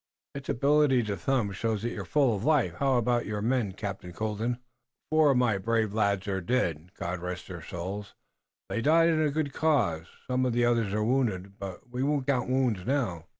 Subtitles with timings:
[0.33, 2.73] "Its ability to thump shows that you're full of life.
[2.79, 4.57] How about your men, Captain Colden?"
[5.11, 6.91] "Four of my brave lads are sped.
[6.95, 8.15] God rest their souls!
[8.67, 10.07] They died in a good cause.
[10.25, 13.27] Some of the others are wounded, but we won't count wounds now."